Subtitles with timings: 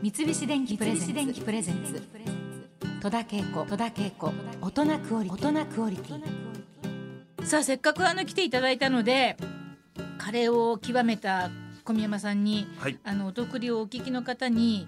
[0.00, 2.00] 三菱電機プレゼンツ。
[3.00, 4.32] 戸田恵子戸田恵子。
[4.60, 7.44] 大人クオリ大人クオリティ。
[7.44, 9.36] さあせっかくあの来ていただいたので
[10.16, 11.50] カレーを極めた
[11.84, 12.98] 小宮山さんに、はい。
[13.02, 14.86] あのお得りをお聞きの方に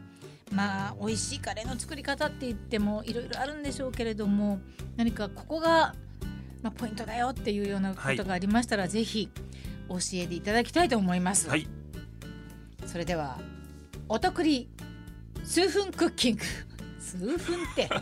[0.52, 4.61] まあ美味しいカレーの作り方って言ってもいろいろあるんでしょうけれども
[4.96, 5.96] 何かここが、
[6.62, 9.29] まあ、ポイントだよっていうようなことがありましたら、ぜひ
[9.88, 11.48] 教えていただきたいと思います。
[11.48, 11.66] はい。
[12.86, 13.38] それでは
[14.08, 14.68] お得り
[15.45, 16.43] 数分クッキング。
[17.01, 17.39] 数分っ
[17.75, 17.89] て。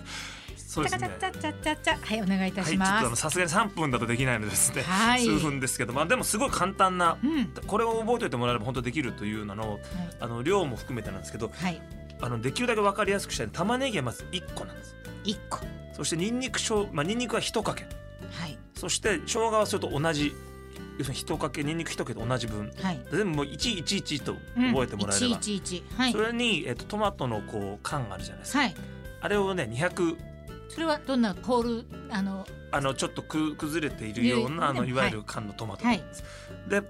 [0.56, 1.09] そうですね。
[1.09, 3.16] はいお願いいたします。
[3.16, 5.24] さすがに3分だとできないのでですね、はい。
[5.24, 7.47] 数分ですけどまあでもすごい簡単なうん。
[7.66, 9.80] これを覚えておいてもらえれば本当できるというののはい。
[10.20, 11.80] あの量も含めてなんですけどはい。
[12.20, 14.95] あのできるだけ分かりやすくしたい玉ねぎはまず1個なんです。
[15.25, 15.61] 一個。
[15.97, 17.84] そしてニンニクしょうまあニンニクは1かけ。
[17.84, 18.59] はい。
[18.75, 20.34] そして生姜はそれと同じ
[20.98, 22.72] 要するに1かけニンニク1かけと同じ分。
[22.82, 23.00] はい。
[23.10, 26.12] 全部もう111と覚えてもらえれば、一一一はい。
[26.12, 28.58] それに、えっと、トマトのこう缶あるじゃないですか。
[28.58, 28.74] はい。
[29.20, 30.16] あれをね200
[30.68, 31.84] それはどんなホール？
[32.10, 36.22] あのあのちょっとく崩れているようなあのねいわゆる缶のトマトです、
[36.68, 36.82] で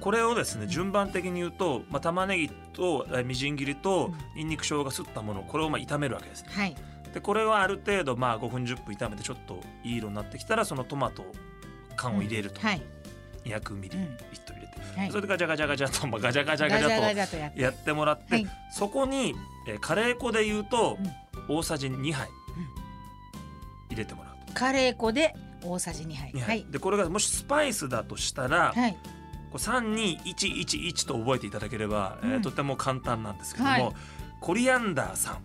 [0.00, 4.48] これをですね順番的に言うと、まあ、玉ねぎとえーみじん切りとにん。
[4.48, 6.50] にく生姜すったものこれをまあ炒めるわけですね。
[6.52, 6.76] はい。
[7.12, 11.24] でこれはある程度まあ5分10分炒めてちょっといい色になってきたらそのトマト
[11.96, 12.82] 缶を入れると、はい
[13.46, 15.10] 200ミリリットル入れて、はい。
[15.10, 17.92] それでガチャガチャガチャと、まあ、ガチャガチャガチャとやって。
[17.92, 18.46] もらって、はい。
[18.72, 19.34] そこに、
[19.68, 20.98] えーカレー粉で言うと、
[21.48, 22.28] 大さじ2杯
[23.88, 24.52] 入れてもらうと。
[24.54, 26.32] カレー粉で大さじ2杯。
[26.32, 26.42] 2杯。
[26.42, 26.66] はい。
[26.70, 28.92] でこれがもしスパイスだとしたら、はい。
[28.92, 28.98] こ
[29.54, 33.92] う32111と覚えていただければ、えーうんとても簡単なんですけども、はい。
[34.40, 35.36] コリアンダー3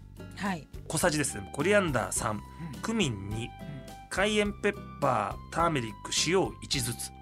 [0.48, 0.68] はい。
[0.88, 1.50] 小さじですね。
[1.54, 2.40] コリアンダー3
[2.82, 3.48] クミン2
[4.10, 7.08] カイエンペッパーターメリック塩1ずつ。
[7.10, 7.21] だ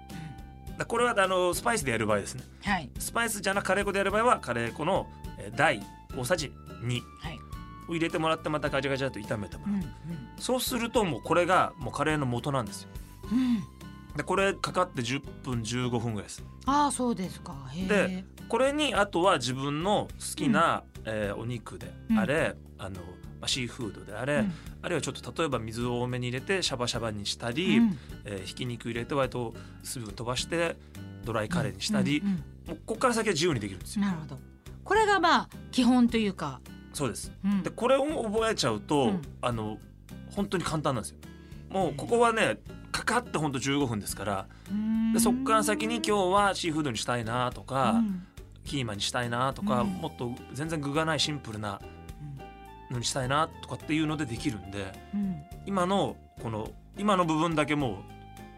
[0.86, 2.42] これはあのスパイスでやる場合ですね。
[2.62, 2.90] はい。
[2.98, 5.06] スパイスじゃなくカレー粉でやる場合はカレー粉の
[5.38, 5.80] えー大
[6.16, 7.38] 大さじ2はい。
[7.88, 9.84] を入れてもらってまたガチャガチャと炒めてもらう、うん
[10.38, 12.88] そうするともうこれがもうカレーの元なんですよ。
[13.30, 13.38] うん。
[13.38, 13.64] うん
[14.16, 16.42] でこれかかって10分15分ぐらいです。
[16.66, 17.54] ああそうですか。
[17.72, 22.96] へでえこれにあとは自分の好きな、えーお肉であれ、あの
[23.40, 24.52] まあ、シーフードであれ、うん。
[24.82, 27.98] あるいはちょっと例えば水を多めに入れてシャバシャバにしたり、うん。
[28.24, 30.76] えーひき肉入れて割と水分飛ばして
[31.24, 34.02] ドライカレーにしたり、うんうんもうここから先は自由にできるんですよ。
[34.02, 34.38] なるほど。
[34.84, 36.60] これがまあ基本というか。
[36.92, 37.32] そうです。
[37.44, 37.62] うん。
[37.62, 39.22] でこれを覚えちゃうと、うん。
[39.40, 39.78] あの
[40.30, 41.18] 本当に簡単なんですよ。
[41.70, 42.58] もうここはね
[42.92, 45.12] かかって本当15分ですからうん。
[45.12, 48.26] でそこから先に今日はシーフードにしたいなとか、うん。
[48.64, 49.88] キーマにしたいなとか、うん。
[49.88, 51.80] もっと全然具がないシンプルな
[52.90, 55.42] のにしたいなとかっていうのでできるんでうん。
[55.66, 58.02] 今のこの今の部分だけも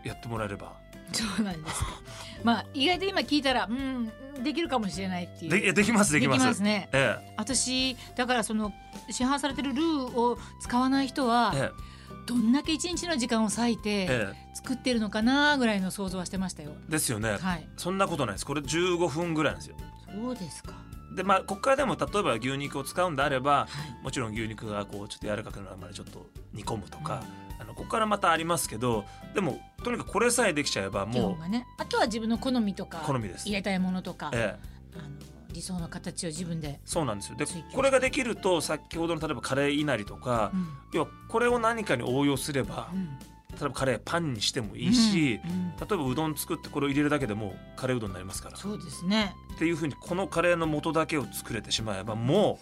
[0.05, 0.73] うやってもらえれば。
[1.13, 1.87] そうなんですか
[2.43, 4.11] まあ意外と今聞いたらうん
[4.43, 5.51] できるかもしれないっていう。
[5.51, 6.63] でできますできます。
[6.63, 6.89] ね。
[6.93, 8.73] え私だからその
[9.11, 11.93] 市販されてるルーを使わない人はええ。
[12.25, 14.43] どんだけ一日の時間を割いてええ。
[14.55, 16.71] 作ってるのかなぐらいの想像はしてましたよ。
[16.89, 17.69] えですよね、はい。
[17.77, 18.47] そんなことないです。
[18.47, 19.77] これ15分ぐらいですよ。
[20.15, 20.73] そうですか。
[21.15, 23.67] でまあここからでも例えば牛肉を使うんであればは
[24.01, 24.05] い。
[24.05, 27.23] もちろん牛肉がこうちょっと柔らかくなるまでちょっと煮込むとか、
[27.61, 31.67] あのここからまたありますけどでもとにかくこれさえできちゃえばもうね。
[31.79, 34.69] あとは自分の好みとか好みです入れたいものとか、ええ
[34.99, 35.09] あの
[35.53, 36.81] 理想の形を自分で。
[36.85, 43.09] そうなんですよでこれができると先ほどの例えばカレーいなりとか、うん要はこれを何かに応用すればうん
[43.53, 45.71] 例えばカレーパンにしてもいいし、うんうん。
[45.77, 48.57] 例えばうどん作ってこれを入れるだけでもうカレーうどんになりますから。
[48.57, 49.35] そうですね。
[49.55, 52.59] っていうふうにこのカレーの素だけを作れてしまえばも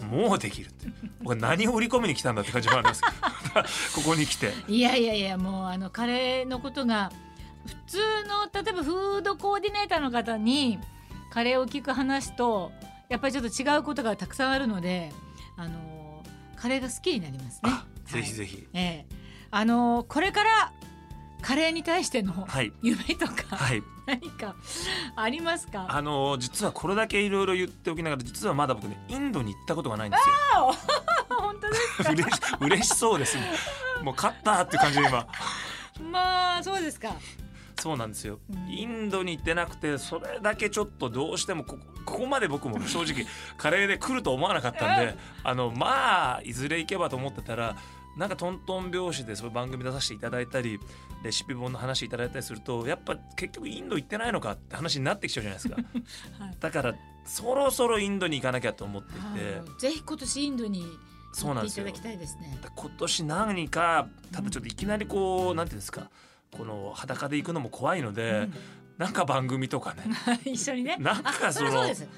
[0.00, 0.86] うもうできるって。
[1.20, 3.02] 僕は何を売り込みに来たんだって感じもあります。
[3.94, 4.52] ここに来て。
[4.68, 7.10] いやいやいやもうあのカレーのことが
[7.66, 10.78] 普通の例えばフードコーディネーターの方に
[11.30, 12.72] カレーを聞く話と
[13.08, 15.12] やっぱりちょっと違うことがたくさんあるので
[15.56, 16.22] あの
[16.56, 17.70] カレーが好きになりますね。
[17.70, 18.56] あぜひぜひ。
[18.56, 18.66] ひ。
[18.72, 19.17] ええ
[19.50, 20.72] あのこれから
[21.40, 22.72] カレーに対してのはい。
[22.82, 23.82] 夢とかはい。
[24.06, 24.54] 何か
[25.16, 25.86] ありますか？
[25.88, 30.74] あのー実はこれだけいろいろ言っておきながら実はまだ僕ねインドに行ったことがないんですよ。
[31.38, 32.10] 本当ですか？
[32.12, 33.36] 嬉し嬉しそうです
[34.02, 35.26] もう勝ったって感じで今。
[36.10, 37.12] まあそうですか。
[37.80, 38.40] そうなんですよ。
[38.50, 38.72] うん。
[38.72, 47.76] インドに行ってなくてそれだけちょっとどうしてもここまで僕も正直カレーで来ると思わなかったんであのまあいずれ行けばと思ってたら
[48.18, 50.80] なんかトントン拍子でそういう番組出させていただいたり
[51.22, 55.76] レシピ本の話いただいたりするとやっぱ結局インド行ってないのかって話になってきちゃうじゃないですか。
[56.44, 56.56] はい。
[56.58, 56.94] だから
[57.24, 59.58] そろそろインドに行かなきゃと思っていて。
[59.58, 59.80] はい。
[59.80, 60.84] ぜひ今年インドに
[61.32, 62.58] そうなんですよ行っていただきたいですね。
[62.74, 66.10] 今年何かただちょっといきなりこうなんていうんですか。
[66.56, 68.48] この裸で行くのも怖いので、
[68.96, 70.02] なんか番組とかね。
[70.44, 70.96] 一緒にね。
[70.98, 72.08] なんかあそそのれそうです。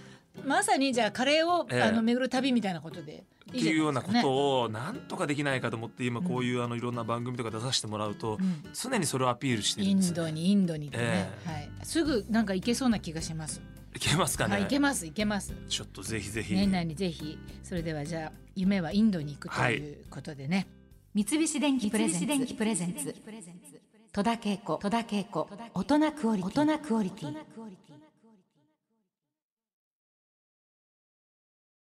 [0.45, 1.83] まさにじゃあカレーを、ええ。
[1.83, 8.63] あの巡る旅みたいなことでっていいじゃいうようなことをなんとかできないかと思って今こういうあのいろんな番組とか出させてもらうとうん。
[8.73, 13.61] 常にそれをアピールしてるイんですンドにインドにってね、えはい、すぐなんか行けそうな気がします。
[13.95, 15.53] いけますかはい、行けねます行けます。
[15.69, 16.55] ちょっとぜひぜひ。
[16.55, 20.69] 年内にぜひそれではじゃあ夢はインドに行くということでね。
[21.13, 23.15] 三菱電機プレゼンツ。
[24.13, 24.77] 戸田恵子。
[24.77, 25.49] 戸田恵子。
[25.75, 26.61] 大人クオリティ。
[26.63, 27.37] 大人クオリティ